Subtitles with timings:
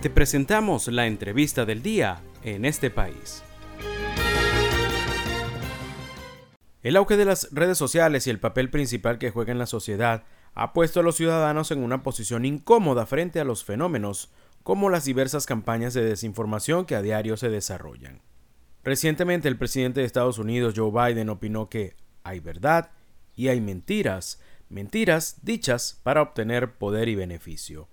[0.00, 3.42] Te presentamos la entrevista del día en este país.
[6.84, 10.22] El auge de las redes sociales y el papel principal que juega en la sociedad
[10.54, 14.30] ha puesto a los ciudadanos en una posición incómoda frente a los fenómenos
[14.62, 18.22] como las diversas campañas de desinformación que a diario se desarrollan.
[18.84, 22.92] Recientemente el presidente de Estados Unidos, Joe Biden, opinó que hay verdad
[23.34, 27.88] y hay mentiras, mentiras dichas para obtener poder y beneficio.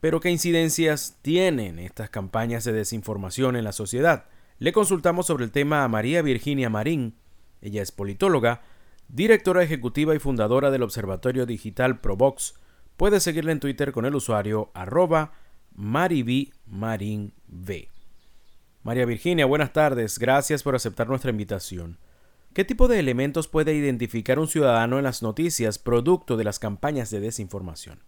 [0.00, 4.26] Pero ¿qué incidencias tienen estas campañas de desinformación en la sociedad?
[4.58, 7.16] Le consultamos sobre el tema a María Virginia Marín.
[7.60, 8.62] Ella es politóloga,
[9.08, 12.54] directora ejecutiva y fundadora del Observatorio Digital Provox.
[12.96, 15.32] Puede seguirla en Twitter con el usuario arroba
[15.74, 16.52] mariv.
[18.82, 20.18] María Virginia, buenas tardes.
[20.18, 21.98] Gracias por aceptar nuestra invitación.
[22.54, 27.10] ¿Qué tipo de elementos puede identificar un ciudadano en las noticias producto de las campañas
[27.10, 28.07] de desinformación?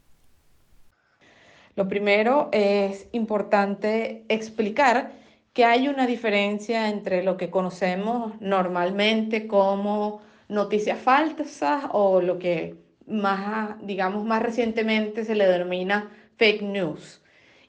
[1.80, 5.12] Lo primero es importante explicar
[5.54, 12.76] que hay una diferencia entre lo que conocemos normalmente como noticias falsas o lo que
[13.06, 17.22] más, digamos, más recientemente se le denomina fake news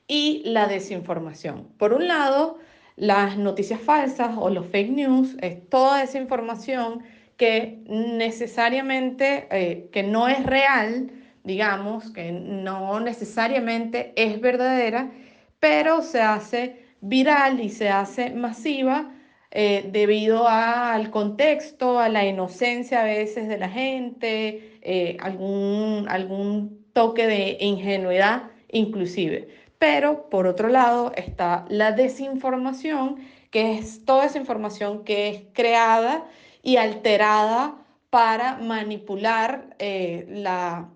[0.10, 1.70] y la desinformación.
[1.78, 2.60] Por un lado,
[2.98, 7.02] las noticias falsas o los fake news es toda esa información
[7.38, 11.12] que necesariamente, eh, que no es real,
[11.44, 15.12] digamos, que no necesariamente es verdadera,
[15.60, 19.12] pero se hace viral y se hace masiva
[19.52, 26.86] eh, debido al contexto, a la inocencia a veces de la gente, eh, algún, algún
[26.94, 29.50] toque de ingenuidad inclusive.
[29.78, 33.18] Pero por otro lado está la desinformación,
[33.50, 36.26] que es toda esa información que es creada
[36.64, 37.76] y alterada
[38.10, 40.90] para manipular eh, la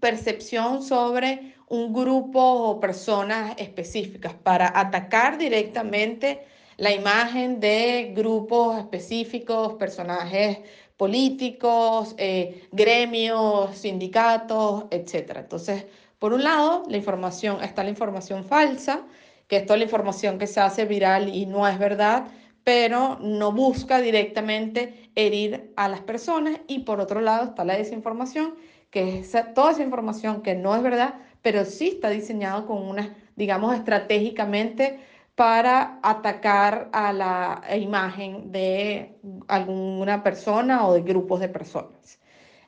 [0.00, 9.74] percepción sobre un grupo o personas específicas, para atacar directamente la imagen de grupos específicos,
[9.74, 10.58] personajes
[10.96, 15.38] políticos, eh, gremios, sindicatos, etc.
[15.38, 15.86] Entonces,
[16.18, 19.04] por un lado, la información, está la información falsa,
[19.48, 22.28] que es toda la información que se hace viral y no es verdad,
[22.64, 26.58] pero no busca directamente herir a las personas.
[26.66, 28.54] Y por otro lado está la desinformación,
[28.96, 33.14] que es toda esa información que no es verdad, pero sí está diseñado con una,
[33.36, 35.00] digamos, estratégicamente
[35.34, 39.18] para atacar a la imagen de
[39.48, 42.18] alguna persona o de grupos de personas.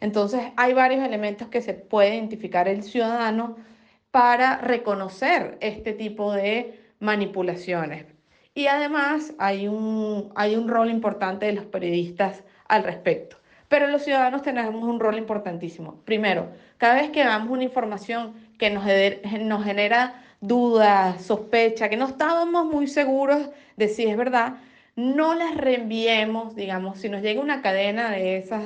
[0.00, 3.56] Entonces, hay varios elementos que se puede identificar el ciudadano
[4.10, 8.04] para reconocer este tipo de manipulaciones.
[8.52, 13.38] Y además hay un, hay un rol importante de los periodistas al respecto.
[13.68, 16.00] Pero los ciudadanos tenemos un rol importantísimo.
[16.04, 16.48] Primero,
[16.78, 18.84] cada vez que damos una información que nos,
[19.40, 24.54] nos genera dudas, sospecha, que no estábamos muy seguros de si es verdad,
[24.96, 28.64] no las reenviemos, digamos, si nos llega una cadena de esas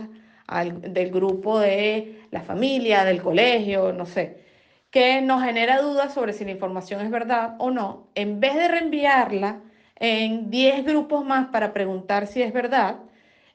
[0.71, 4.43] del grupo de la familia, del colegio, no sé,
[4.91, 8.69] que nos genera dudas sobre si la información es verdad o no, en vez de
[8.69, 9.61] reenviarla
[9.97, 12.97] en 10 grupos más para preguntar si es verdad,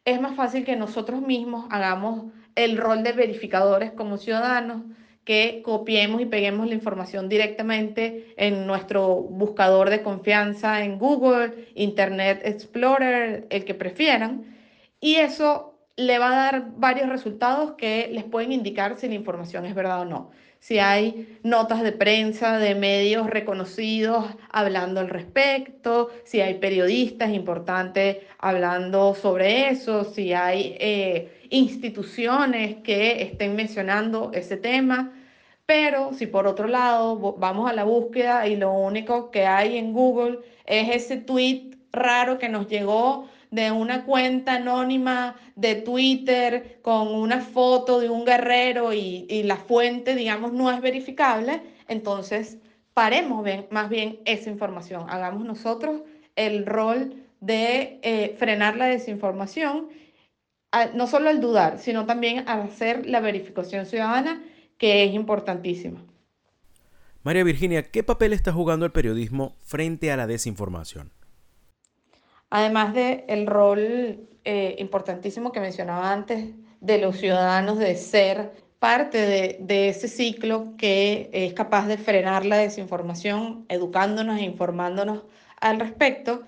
[0.07, 4.83] es más fácil que nosotros mismos hagamos el rol de verificadores como ciudadanos,
[5.25, 12.39] que copiemos y peguemos la información directamente en nuestro buscador de confianza en Google, Internet
[12.45, 14.55] Explorer, el que prefieran.
[15.01, 19.65] Y eso le va a dar varios resultados que les pueden indicar si la información
[19.65, 20.31] es verdad o no.
[20.59, 28.17] Si hay notas de prensa de medios reconocidos hablando al respecto, si hay periodistas importantes
[28.39, 35.13] hablando sobre eso, si hay eh, instituciones que estén mencionando ese tema.
[35.65, 39.93] Pero si por otro lado vamos a la búsqueda y lo único que hay en
[39.93, 47.07] Google es ese tweet raro que nos llegó de una cuenta anónima de Twitter con
[47.09, 52.57] una foto de un guerrero y, la fuente, digamos, no es verificable, entonces
[52.93, 55.09] paremos bien, más bien esa información.
[55.09, 56.01] Hagamos nosotros
[56.35, 59.89] el rol de eh, frenar la desinformación,
[60.93, 64.43] no solo al dudar, sino también al hacer la verificación ciudadana
[64.77, 66.03] que es importantísima.
[67.23, 71.11] María Virginia, ¿qué papel está jugando el periodismo frente a la desinformación?
[72.49, 79.17] Además del el rol eh, importantísimo que mencionaba antes de los ciudadanos de ser parte
[79.17, 85.23] de, de, ese ciclo que es capaz de frenar la desinformación, educándonos e informándonos
[85.59, 86.43] al respecto,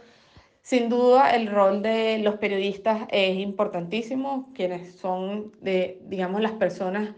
[0.69, 7.16] sin duda, el rol de los periodistas es importantísimo, quienes son, de, digamos, las personas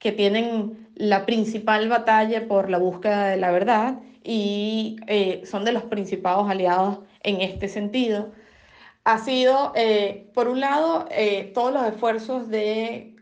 [0.00, 5.72] que tienen la principal batalla por la búsqueda de la verdad y eh, son de
[5.72, 8.30] los principales aliados en este sentido,
[9.04, 13.16] ha sido, eh, por un lado, eh, todos los esfuerzos de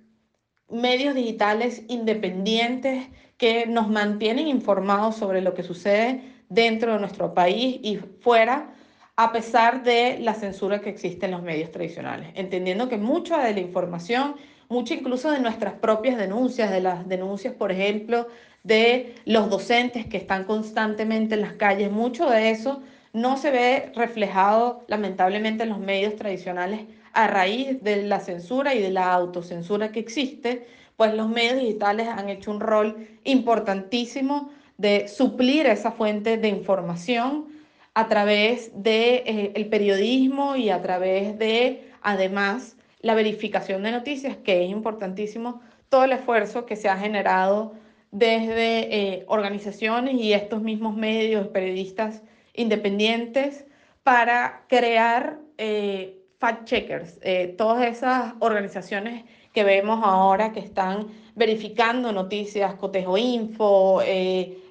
[0.69, 3.06] medios digitales independientes
[3.37, 8.75] que nos mantienen informados sobre lo que sucede dentro de nuestro país y fuera,
[9.14, 13.55] a pesar de la censura que existe en los medios tradicionales, entendiendo que mucha de
[13.55, 14.35] la información,
[14.69, 18.29] mucha incluso de nuestras propias denuncias, de las denuncias, por ejemplo,
[18.63, 22.83] de los docentes que están constantemente en las calles, mucho de eso
[23.13, 26.81] no se ve reflejado lamentablemente en los medios tradicionales
[27.13, 30.67] a raíz de la censura y de la autocensura que existe,
[30.97, 37.47] pues los medios digitales han hecho un rol importantísimo de suplir esa fuente de información
[37.95, 42.75] a través del de, eh, el periodismo y a través de, además,
[43.06, 47.75] la verificación de noticias, que es importantísimo todo el esfuerzo que se ha generado
[48.11, 52.23] desde eh, organizaciones y estos mismos medios, periodistas
[52.53, 53.64] independientes,
[54.03, 61.06] para crear eh, fact-checkers, eh, todas esas organizaciones que vemos ahora que están
[61.37, 64.00] verificando noticias, Cotejo Info,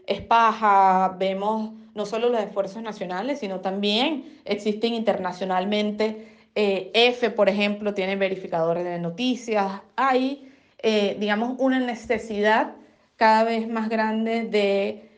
[0.08, 6.35] Espaja, vemos no solo los esfuerzos nacionales, sino también existen internacionalmente.
[6.56, 9.82] Eh, F, por ejemplo, tiene verificadores de noticias.
[9.96, 12.76] Hay, eh, digamos, una necesidad
[13.18, 15.10] cada vez más grande de,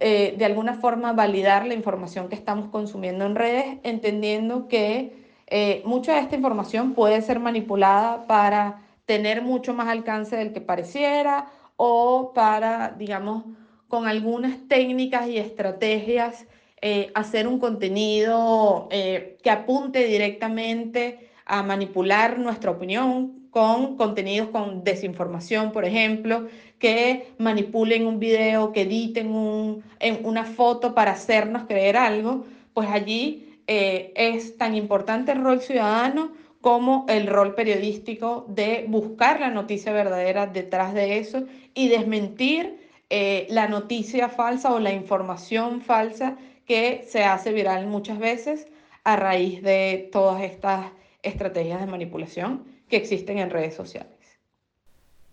[0.00, 5.82] eh, de alguna forma, validar la información que estamos consumiendo en redes, entendiendo que eh,
[5.84, 11.50] mucha de esta información puede ser manipulada para tener mucho más alcance del que pareciera
[11.76, 13.44] o para, digamos,
[13.88, 16.46] con algunas técnicas y estrategias,
[16.82, 24.84] eh, hacer un contenido eh, que apunte directamente a manipular nuestra opinión con contenidos con
[24.84, 31.64] desinformación, por ejemplo, que manipulen un video, que editen un, en una foto para hacernos
[31.64, 32.44] creer algo,
[32.74, 39.40] pues allí eh, es tan importante el rol ciudadano como el rol periodístico de buscar
[39.40, 41.44] la noticia verdadera detrás de eso
[41.74, 42.76] y desmentir
[43.08, 46.36] eh, la noticia falsa o la información falsa
[46.66, 48.66] que se hace viral muchas veces
[49.04, 50.92] a raíz de todas estas
[51.22, 54.12] estrategias de manipulación que existen en redes sociales.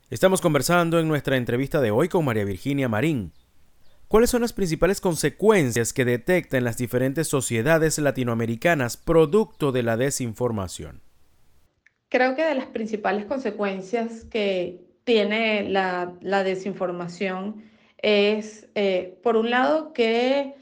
[0.10, 3.34] Estamos conversando en nuestra entrevista de hoy con María Virginia Marín,
[4.14, 11.02] ¿Cuáles son las principales consecuencias que detectan las diferentes sociedades latinoamericanas producto de la desinformación?
[12.10, 17.64] Creo que de las principales consecuencias que tiene la, la desinformación
[17.98, 20.54] es, eh, por un lado, que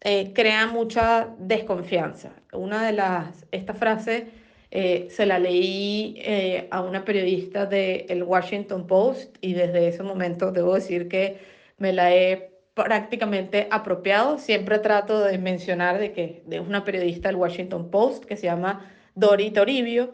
[0.00, 2.32] eh, crea mucha desconfianza.
[2.52, 4.28] Una de las, esta frase
[4.70, 10.52] eh, se la leí eh, a una periodista del Washington Post y desde ese momento
[10.52, 11.38] debo decir que
[11.78, 14.38] me la he prácticamente apropiado.
[14.38, 18.90] Siempre trato de mencionar de que es una periodista del Washington Post que se llama
[19.14, 20.12] Dori Toribio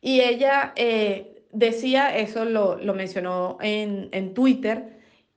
[0.00, 4.94] y ella eh, decía, eso lo, lo mencionó en, en Twitter,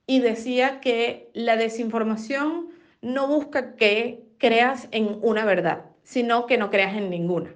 [0.08, 2.68] y decía que la desinformación
[3.02, 7.54] no busca que creas en una verdad, sino que no creas en ninguna.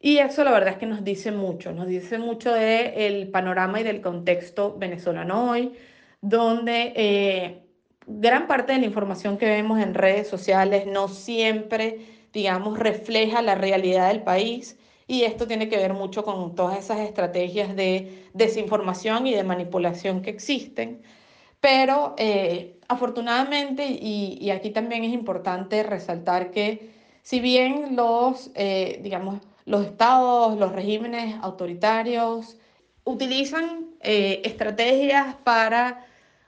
[0.00, 3.80] Y eso la verdad es que nos dice mucho, nos dice mucho del el panorama
[3.80, 5.72] y del contexto venezolano hoy,
[6.20, 7.62] donde eh,
[8.06, 11.98] gran parte de la información que vemos en redes sociales no siempre,
[12.32, 14.78] digamos, refleja la realidad del país.
[15.08, 20.22] Y esto tiene que ver mucho con todas esas estrategias de desinformación y de manipulación
[20.22, 21.02] que existen.
[21.60, 26.90] Pero eh, afortunadamente, y, y, aquí también es importante resaltar que
[27.22, 32.56] si bien los, eh, digamos, los estados, los regímenes autoritarios
[33.04, 36.06] utilizan eh, estrategias para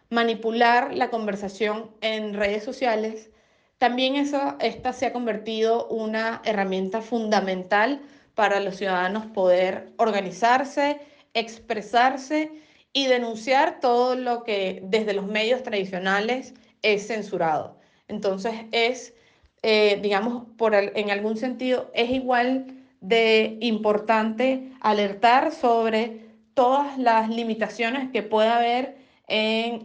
[0.09, 3.31] manipular la conversación en redes sociales,
[3.77, 8.01] también eso, esta se ha convertido una herramienta fundamental
[8.35, 10.99] para los ciudadanos poder organizarse,
[11.35, 12.51] expresarse
[12.93, 17.79] y denunciar todo lo que desde los medios tradicionales es censurado.
[18.09, 19.15] Entonces es,
[19.63, 22.67] eh, digamos, por en algún sentido, es igual
[23.01, 28.99] de importante alertar sobre todas las limitaciones que pueda haber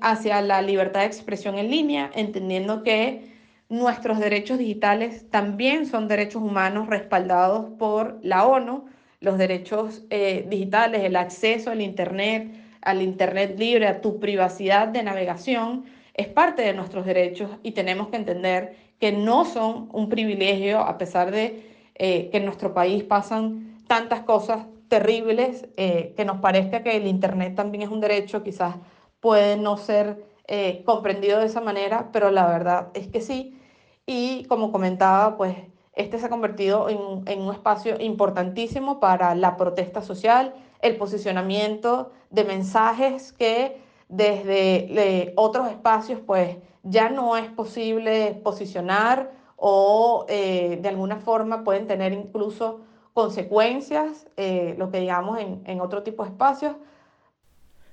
[0.01, 3.31] hacia la libertad de expresión en línea, entendiendo que
[3.69, 8.85] nuestros derechos digitales también son derechos humanos respaldados por la ONU,
[9.19, 12.51] los derechos eh, digitales, el acceso al Internet,
[12.85, 18.07] al Internet libre, a tu privacidad de navegación, es parte de nuestros derechos y tenemos
[18.07, 23.03] que entender que no son un privilegio a pesar de eh, que en nuestro país
[23.03, 28.43] pasan tantas cosas terribles, eh, que nos parezca que el Internet también es un derecho,
[28.43, 28.75] quizás
[29.19, 33.59] puede no ser eh, comprendido de esa manera, pero la verdad es que sí.
[34.05, 35.55] Y como comentaba, pues
[35.95, 40.53] este se ha convertido en, un espacio importantísimo para la protesta social,
[40.85, 50.25] el posicionamiento de mensajes que desde otros espacios pues ya no es posible posicionar o
[50.29, 52.81] eh, de alguna forma pueden tener incluso
[53.13, 56.75] consecuencias, eh, lo que digamos en, en otro tipo de espacios.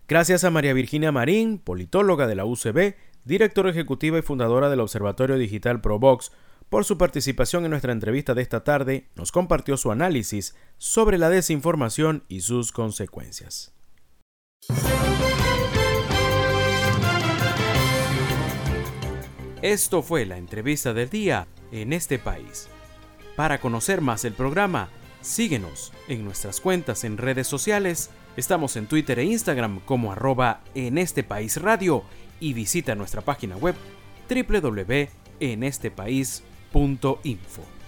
[0.09, 5.39] Gracias a María Virginia Marín, politóloga de la UCB, directora ejecutiva y fundadora del Observatorio
[5.39, 6.33] Digital ProVox,
[6.73, 11.29] por su participación en nuestra entrevista de esta tarde, nos compartió su análisis sobre la
[11.29, 13.75] desinformación y sus consecuencias.
[19.61, 22.69] Esto fue la entrevista del día en este país.
[23.37, 24.89] Para conocer más el programa,
[25.21, 28.09] síguenos en nuestras cuentas en redes sociales.
[28.39, 32.03] Estamos en Twitter e Instagram como arroba en este país radio
[32.41, 33.75] y visita nuestra página web
[36.73, 37.82] www.enestepaís.info.